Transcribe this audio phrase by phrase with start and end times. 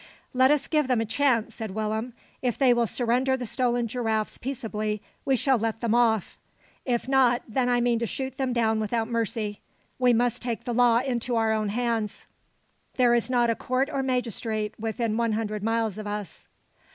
[0.33, 2.13] "Let us give them a chance," said Willem.
[2.41, 6.39] "If they will surrender the stolen giraffes peaceably, we shall let them off.
[6.85, 9.61] If not, then I mean to shoot them down without mercy.
[9.99, 12.25] We must take the law into our own hands.
[12.95, 16.47] There is not a court or magistrate within one hundred miles of us."